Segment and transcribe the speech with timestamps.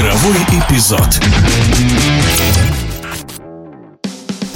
[0.00, 1.20] Игровой эпизод.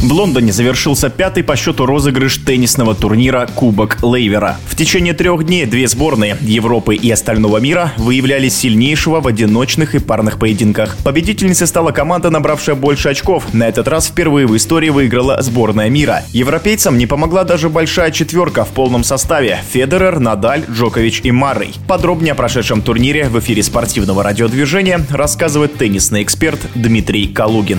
[0.04, 4.58] В Лондоне завершился пятый по счету розыгрыш теннисного турнира Кубок Лейвера.
[4.66, 10.00] В течение трех дней две сборные Европы и остального мира выявляли сильнейшего в одиночных и
[10.00, 10.98] парных поединках.
[11.04, 13.54] Победительницей стала команда, набравшая больше очков.
[13.54, 16.22] На этот раз впервые в истории выиграла сборная мира.
[16.32, 21.72] Европейцам не помогла даже большая четверка в полном составе– Федерер, Надаль, Джокович и Маррей.
[21.88, 27.78] Подробнее о прошедшем турнире в эфире спортивного радиодвижения рассказывает теннисный эксперт Дмитрий Калугин.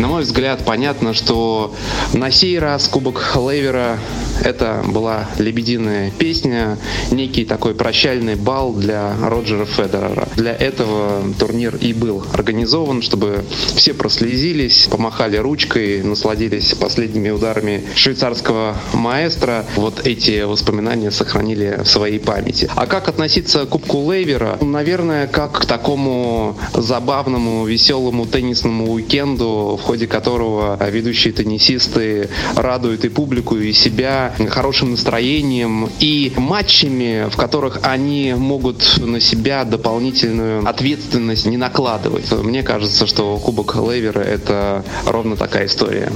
[0.00, 1.74] На мой взгляд, понятно, что
[2.14, 3.98] на сей раз Кубок Лейвера
[4.42, 6.78] это была лебединая песня,
[7.10, 10.28] некий такой прощальный бал для Роджера Федерера.
[10.36, 13.44] Для этого турнир и был организован, чтобы
[13.74, 19.64] все прослезились, помахали ручкой, насладились последними ударами швейцарского маэстро.
[19.76, 22.70] Вот эти воспоминания сохранили в своей памяти.
[22.74, 24.58] А как относиться к Кубку Лейвера?
[24.60, 33.08] Наверное, как к такому забавному, веселому теннисному уикенду, в ходе которого ведущие теннисисты радуют и
[33.08, 41.46] публику, и себя хорошим настроением и матчами, в которых они могут на себя дополнительную ответственность
[41.46, 42.30] не накладывать.
[42.32, 46.10] Мне кажется, что Кубок Лейвера— это ровно такая история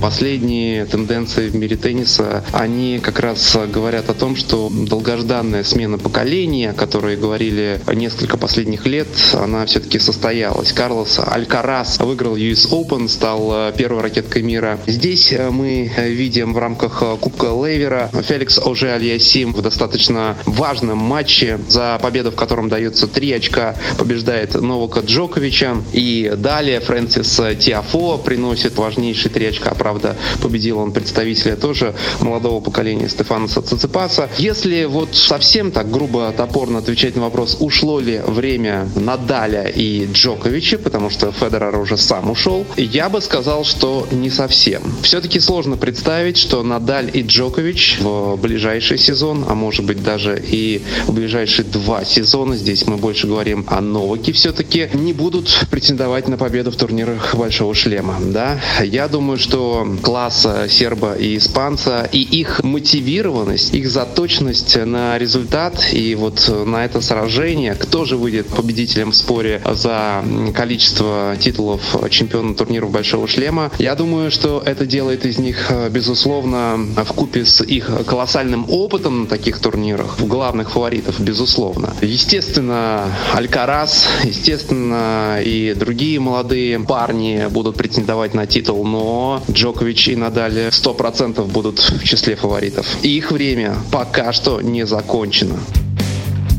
[0.00, 6.70] последние тенденции в мире тенниса, они как раз говорят о том, что долгожданная смена поколения,
[6.70, 10.72] о которой говорили несколько последних лет, она все-таки состоялась.
[10.72, 14.78] Карлос Алькарас выиграл US Open, стал э, первой ракеткой мира.
[14.86, 20.98] Здесь э, мы видим в рамках э, Кубка Лейвера Феликс Оже Альясим в достаточно важном
[20.98, 25.76] матче, за победу в котором дается три очка, побеждает Новака Джоковича.
[25.92, 33.08] И далее Фрэнсис Тиафо приносит важнейшие три очка правда, победил он представителя тоже молодого поколения
[33.08, 34.28] Стефанаса Циципаса.
[34.38, 40.78] Если вот совсем так грубо, топорно отвечать на вопрос, ушло ли время Надаля и Джоковича,
[40.78, 44.82] потому что Федерер уже сам ушел, я бы сказал, что не совсем.
[45.02, 50.82] Все-таки сложно представить, что Надаль и Джокович в ближайший сезон, а может быть даже и
[51.06, 56.36] в ближайшие два сезона, здесь мы больше говорим о Новаке все-таки, не будут претендовать на
[56.36, 58.18] победу в турнирах Большого Шлема.
[58.20, 58.60] Да?
[58.82, 59.61] Я думаю, что
[60.02, 67.00] класса серба и испанца и их мотивированность, их заточенность на результат и вот на это
[67.00, 70.24] сражение, кто же выйдет победителем в споре за
[70.54, 71.80] количество титулов
[72.10, 77.62] чемпиона турниров Большого Шлема, я думаю, что это делает из них, безусловно, в купе с
[77.62, 81.94] их колоссальным опытом на таких турнирах, в главных фаворитов, безусловно.
[82.00, 90.68] Естественно, Алькарас, естественно, и другие молодые парни будут претендовать на титул, но Джокович и Надаль
[90.68, 92.86] 100% будут в числе фаворитов.
[93.02, 95.58] Их время пока что не закончено.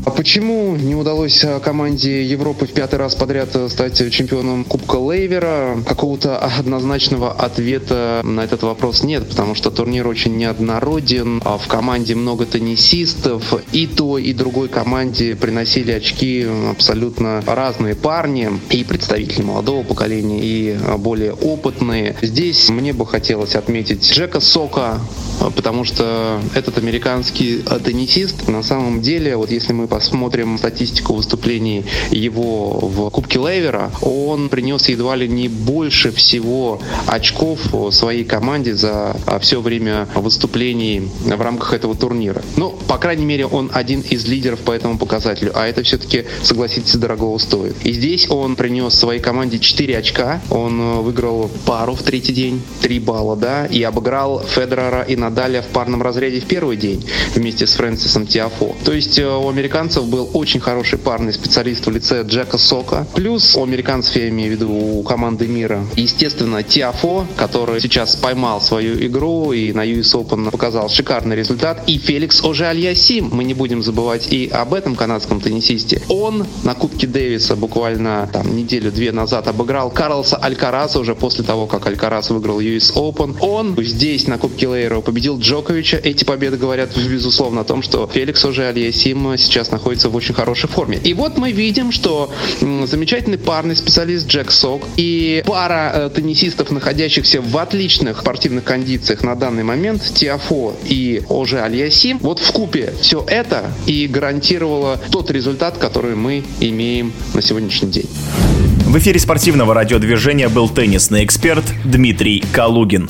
[0.04, 4.96] А почему не удалось а, команде Европы в пятый раз подряд э, стать чемпионом Кубка
[4.96, 5.78] Лейвера?
[5.86, 11.40] Какого-то однозначного ответа на этот вопрос нет, потому что турнир очень неоднороден.
[11.42, 13.54] А в команде много теннисистов.
[13.72, 18.50] И той, и другой команде приносили очки абсолютно разные парни.
[18.68, 22.14] И представители молодого поколения, и более опытные.
[22.20, 25.00] Здесь мне бы хотелось отметить Джека Сока,
[25.56, 32.80] потому что этот американский теннисист на самом деле, вот если мы посмотрим статистику выступлений его
[32.80, 37.60] в Кубке Лейвера, он принес едва ли не больше всего очков
[37.92, 42.42] своей команде за все время выступлений в рамках этого турнира.
[42.56, 46.96] Ну, по крайней мере, он один из лидеров по этому показателю, а это все-таки, согласитесь,
[46.96, 47.76] дорогого стоит.
[47.84, 52.98] И здесь он принес своей команде 4 очка, он выиграл пару в третий день, 3
[52.98, 57.04] балла, да, и обыграл Федерера и Надаля в парном разряде в первый день
[57.36, 58.74] вместе с Фрэнсисом Тиафо.
[58.84, 63.06] То есть э, у американцев американцев был очень хороший парный специалист в лице Джека Сока.
[63.14, 68.62] Плюс у американцев, я имею в виду, у команды мира, естественно, Тиафо, который сейчас поймал
[68.62, 71.82] свою игру и на US Open показал шикарный результат.
[71.86, 76.00] И Феликс Оже Альясим, мы не будем забывать и об этом канадском теннисисте.
[76.08, 81.86] Он на Кубке Дэвиса буквально там неделю-две назад обыграл Карлса Алькараса уже после того, как
[81.86, 83.36] Алькарас выиграл US Open.
[83.40, 85.98] Он здесь на Кубке Лейера победил Джоковича.
[85.98, 90.68] Эти победы говорят, безусловно, о том, что Феликс Оже Альясим сейчас находится в очень хорошей
[90.68, 90.98] форме.
[91.02, 97.40] И вот мы видим, что замечательный парный специалист Джек Сок и пара э, теннисистов, находящихся
[97.40, 103.24] в отличных спортивных кондициях на данный момент, Тиафо и Оже Альясим, вот в купе все
[103.26, 108.08] это и гарантировало тот результат, который мы имеем на сегодняшний день.
[108.86, 113.08] В эфире спортивного радиодвижения был теннисный эксперт Дмитрий Калугин.